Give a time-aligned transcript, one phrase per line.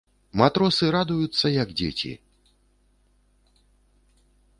[0.41, 2.13] Матросы радуюцца, як дзеці.